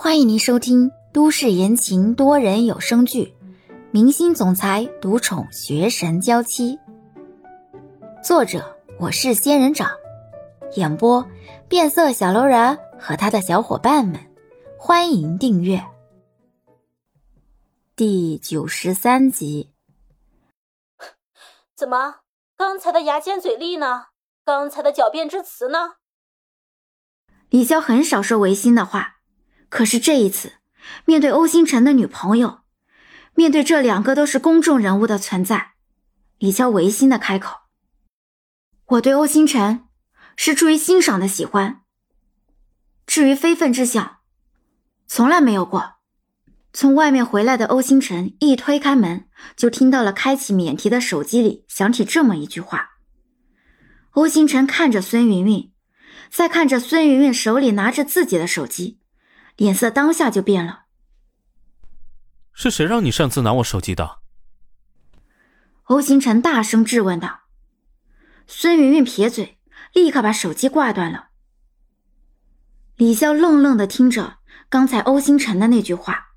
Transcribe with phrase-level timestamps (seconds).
[0.00, 3.34] 欢迎您收听都市言情多人有声剧
[3.90, 6.76] 《明星总裁独宠学神娇妻》，
[8.22, 9.90] 作者我是仙人掌，
[10.76, 11.28] 演播
[11.68, 14.20] 变色小楼人和他的小伙伴们。
[14.78, 15.84] 欢迎订阅
[17.96, 19.72] 第九十三集。
[21.74, 22.20] 怎么，
[22.56, 24.04] 刚才的牙尖嘴利呢？
[24.44, 25.94] 刚才的狡辩之词呢？
[27.50, 29.16] 李潇很少说违心的话。
[29.68, 30.54] 可是这一次，
[31.04, 32.60] 面对欧星辰的女朋友，
[33.34, 35.72] 面对这两个都是公众人物的存在，
[36.38, 37.58] 李潇违心的开口
[38.86, 39.84] ：“我对欧星辰
[40.36, 41.82] 是出于欣赏的喜欢，
[43.06, 44.18] 至于非分之想，
[45.06, 45.94] 从来没有过。”
[46.70, 49.26] 从外面回来的欧星辰一推开门，
[49.56, 52.90] 就听到了开启免提的手机里响起这么一句话。
[54.10, 55.72] 欧星辰看着孙云云，
[56.30, 58.97] 再看着孙云云手里拿着自己的手机。
[59.58, 60.84] 脸色当下就变了。
[62.52, 64.20] 是谁让你擅自拿我手机的？
[65.84, 67.40] 欧星辰大声质问道。
[68.46, 69.58] 孙云云撇嘴，
[69.92, 71.30] 立刻把手机挂断了。
[72.94, 74.38] 李潇愣愣的听着
[74.70, 76.34] 刚才欧星辰的那句话。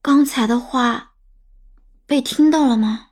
[0.00, 1.12] 刚才的话
[2.06, 3.08] 被听到了吗？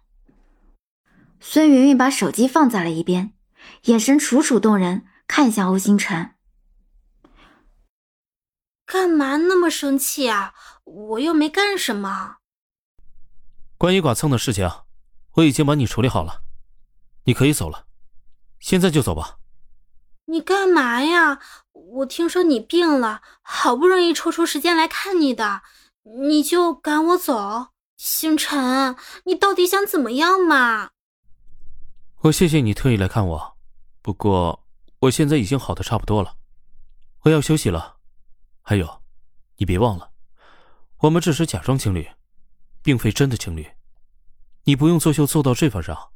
[1.38, 3.34] 孙云云把手机放在了一边，
[3.84, 6.35] 眼神楚楚动人，看向欧星辰。
[8.86, 10.54] 干嘛那么生气啊？
[10.84, 12.36] 我又没干什么。
[13.76, 14.70] 关于剐蹭的事情，
[15.32, 16.42] 我已经帮你处理好了，
[17.24, 17.86] 你可以走了，
[18.60, 19.38] 现在就走吧。
[20.26, 21.40] 你干嘛呀？
[21.72, 25.62] 我听说你病了，好不容易抽出时间来看你的，
[26.28, 27.68] 你就赶我走？
[27.96, 30.90] 星辰，你到底想怎么样嘛？
[32.22, 33.56] 我谢谢你特意来看我，
[34.00, 34.64] 不过
[35.00, 36.36] 我现在已经好的差不多了，
[37.22, 37.95] 我要休息了。
[38.68, 39.00] 还有，
[39.58, 40.10] 你别忘了，
[41.02, 42.10] 我们只是假装情侣，
[42.82, 43.64] 并非真的情侣。
[44.64, 46.10] 你不用作秀做到这份上。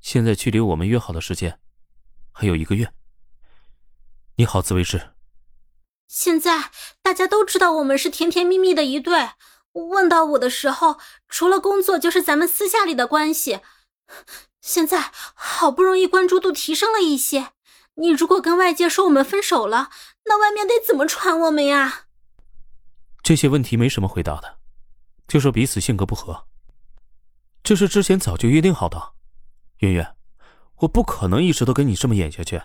[0.00, 1.60] 现在距离我们约好的时间
[2.32, 2.94] 还有一个月，
[4.36, 5.12] 你好自为之。
[6.08, 6.70] 现在
[7.02, 9.32] 大家都知道我们是甜甜蜜蜜的一对。
[9.72, 10.98] 问到我的时候，
[11.28, 13.60] 除了工作就是咱们私下里的关系。
[14.62, 17.52] 现在好不容易关注度提升了一些。
[17.94, 19.90] 你如果跟外界说我们分手了，
[20.24, 22.06] 那外面得怎么传我们呀？
[23.22, 24.58] 这些问题没什么回答的，
[25.28, 26.46] 就说彼此性格不合。
[27.62, 29.12] 这是之前早就约定好的，
[29.78, 30.16] 圆圆，
[30.78, 32.62] 我不可能一直都跟你这么演下去。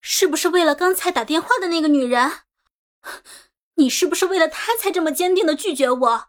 [0.00, 2.42] 是不是为了刚才打电话的那个女人？
[3.74, 6.28] 你是不是为了她才这么坚定的拒绝我？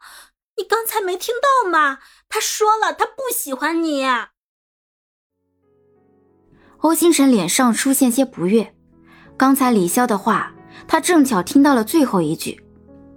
[0.58, 2.00] 你刚才没听到吗？
[2.28, 4.04] 她说了，她不喜欢你。
[6.80, 8.74] 欧星辰脸上出现些不悦，
[9.36, 10.54] 刚才李潇的话，
[10.88, 12.64] 他正巧听到了最后一句。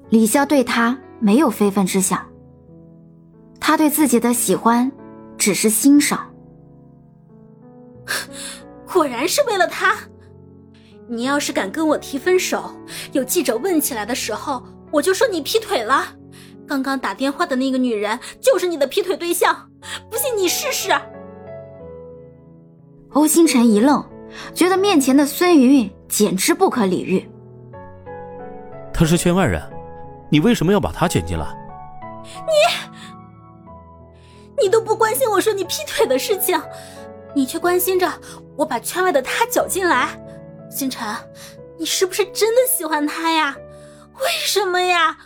[0.09, 2.27] 李潇对他没有非分之想，
[3.61, 4.91] 他对自己的喜欢
[5.39, 6.33] 只是欣赏。
[8.91, 9.95] 果然是为了他！
[11.09, 12.73] 你要是敢跟我提分手，
[13.13, 16.07] 有记者问起来的时候，我就说你劈腿了。
[16.67, 19.71] 刚刚打电话的那个女人就是你的劈腿对象，
[20.11, 20.91] 不信你试试。
[23.13, 24.05] 欧星辰一愣，
[24.55, 27.29] 觉得面前的孙云云简直不可理喻。
[28.93, 29.61] 他是圈外人，
[30.31, 31.47] 你为什么要把他卷进来？
[32.47, 32.53] 你，
[34.63, 36.61] 你都不关心我说你劈腿的事情，
[37.35, 38.09] 你却关心着
[38.57, 40.09] 我把圈外的他搅进来。
[40.71, 41.09] 星辰，
[41.79, 43.57] 你是不是真的喜欢他呀？
[44.21, 45.19] 为什么呀？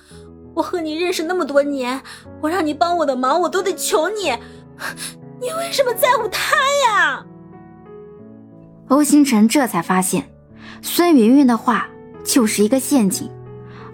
[0.54, 2.00] 我和你认识那么多年，
[2.40, 4.30] 我让你帮我的忙，我都得求你，
[5.38, 6.56] 你为什么在乎他
[6.88, 7.26] 呀？
[8.88, 10.30] 欧星辰这才发现，
[10.82, 11.88] 孙云云的话
[12.24, 13.30] 就是一个陷阱，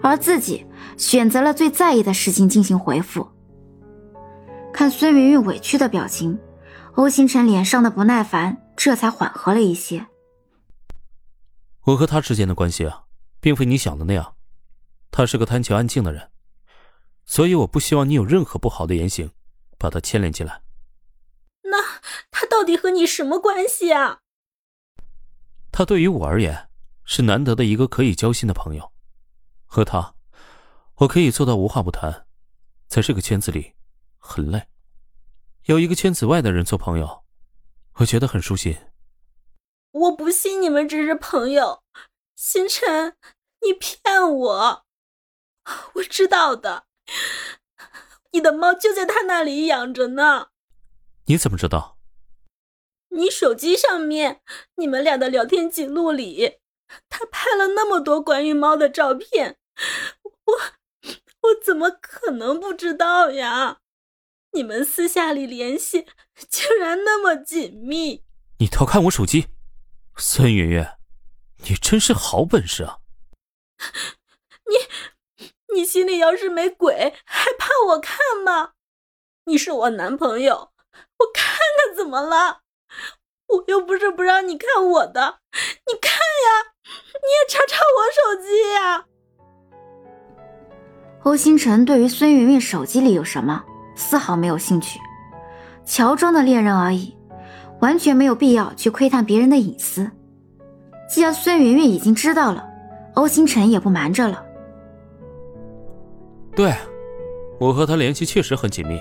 [0.01, 0.65] 而自己
[0.97, 3.27] 选择了最在意的事情进行回复。
[4.73, 6.37] 看孙云云委屈的表情，
[6.95, 10.07] 欧星辰脸上的不耐烦这才缓和了一些。
[11.85, 13.03] 我和他之间的关系啊，
[13.39, 14.35] 并非你想的那样，
[15.09, 16.29] 他是个贪求安静的人，
[17.25, 19.31] 所以我不希望你有任何不好的言行，
[19.77, 20.61] 把他牵连进来。
[21.63, 21.77] 那
[22.29, 24.19] 他到底和你什么关系啊？
[25.81, 26.69] 他对于我而言
[27.05, 28.93] 是难得的一个可以交心的朋友，
[29.65, 30.13] 和他，
[30.97, 32.27] 我可以做到无话不谈。
[32.87, 33.73] 在这个圈子里，
[34.19, 34.67] 很累，
[35.63, 37.23] 有一个圈子外的人做朋友，
[37.93, 38.77] 我觉得很舒心。
[39.89, 41.81] 我不信你们只是朋友，
[42.35, 43.15] 星辰，
[43.65, 44.85] 你骗我！
[45.95, 46.83] 我知道的，
[48.33, 50.49] 你的猫就在他那里养着呢。
[51.25, 51.97] 你怎么知道？
[53.21, 54.41] 你手机上面
[54.77, 56.57] 你们俩的聊天记录里，
[57.07, 59.59] 他拍了那么多关于猫的照片，
[60.45, 60.53] 我
[61.41, 63.77] 我怎么可能不知道呀？
[64.53, 66.07] 你们私下里联系
[66.49, 68.23] 竟然那么紧密！
[68.57, 69.49] 你偷看我手机，
[70.17, 70.85] 孙云云，
[71.57, 72.97] 你真是好本事啊！
[74.65, 78.73] 你你心里要是没鬼，还怕我看吗？
[79.45, 80.73] 你是我男朋友，
[81.19, 82.63] 我看看怎么了？
[83.47, 85.39] 我又不是不让你看我的，
[85.87, 89.05] 你看呀，你也查查我手机呀。
[91.23, 93.63] 欧星辰对于孙云云手机里有什么
[93.95, 94.99] 丝毫没有兴趣，
[95.85, 97.15] 乔装的恋人而已，
[97.79, 100.09] 完全没有必要去窥探别人的隐私。
[101.07, 102.67] 既然孙云云已经知道了，
[103.15, 104.45] 欧星辰也不瞒着了。
[106.55, 106.73] 对，
[107.59, 108.99] 我和他联系确实很紧密，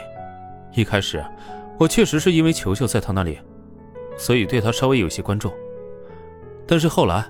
[0.75, 1.25] 一开始
[1.79, 3.39] 我确实是因为球球在他那里。
[4.21, 5.51] 所以对他稍微有些关注，
[6.67, 7.25] 但是后来，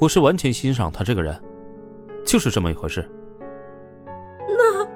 [0.00, 1.38] 我是完全欣赏他这个人，
[2.24, 3.06] 就是这么一回事。
[4.48, 4.88] 那，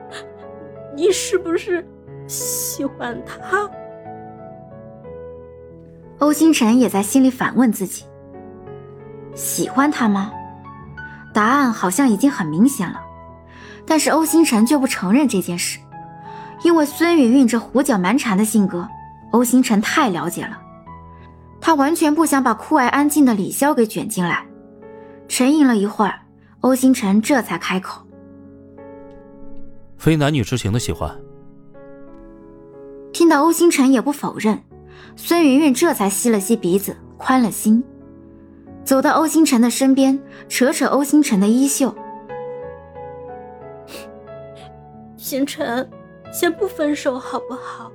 [0.97, 1.87] 你是不是
[2.27, 3.71] 喜欢他？
[6.21, 8.07] 欧星辰也在心里反问自己：
[9.35, 10.33] 喜欢他吗？
[11.35, 13.03] 答案好像已经很明显了，
[13.85, 15.79] 但是欧星辰却不承认这件事，
[16.65, 18.89] 因为孙云云这胡搅蛮缠的性格，
[19.33, 20.63] 欧星辰太了解了。
[21.61, 24.47] 他完全不想把酷爱安静的李潇给卷进来，
[25.29, 26.21] 沉吟了一会儿，
[26.61, 28.03] 欧星辰这才开口
[29.99, 31.15] ：“非男女之情的喜欢。”
[33.13, 34.63] 听到欧星辰也不否认，
[35.17, 37.83] 孙云云这才吸了吸鼻子，宽了心，
[38.85, 40.19] 走到欧星辰的身边，
[40.49, 41.95] 扯扯欧星辰的衣袖
[45.19, 45.91] ：“星辰，
[46.33, 47.91] 先不分手好不好？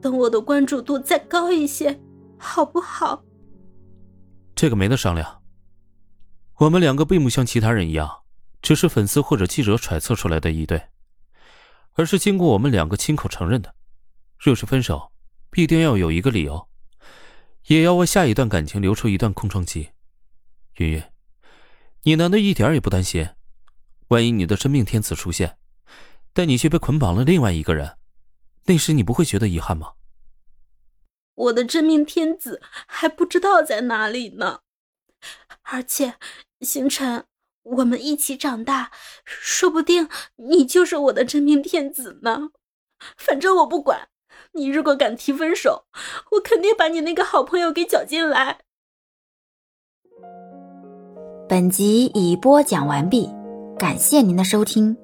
[0.00, 1.98] 等我的关注度再高一些。”
[2.40, 3.22] 好不好？
[4.56, 5.42] 这个没得商量。
[6.56, 8.22] 我们两个并不像其他人一样，
[8.62, 10.88] 只是粉丝或者记者揣测出来的一对，
[11.92, 13.74] 而是经过我们两个亲口承认的。
[14.38, 15.12] 若是分手，
[15.50, 16.68] 必定要有一个理由，
[17.66, 19.90] 也要为下一段感情留出一段空窗期。
[20.76, 21.02] 云云，
[22.02, 23.28] 你难道一点也不担心？
[24.08, 25.58] 万一你的真命天子出现，
[26.32, 27.96] 但你却被捆绑了另外一个人，
[28.64, 29.92] 那时你不会觉得遗憾吗？
[31.40, 34.60] 我的真命天子还不知道在哪里呢，
[35.62, 36.16] 而且，
[36.60, 37.24] 星辰，
[37.62, 38.90] 我们一起长大，
[39.24, 42.50] 说不定你就是我的真命天子呢。
[43.16, 44.08] 反正我不管，
[44.52, 45.86] 你如果敢提分手，
[46.32, 48.60] 我肯定把你那个好朋友给搅进来。
[51.48, 53.30] 本集已播讲完毕，
[53.78, 54.96] 感谢您的收听。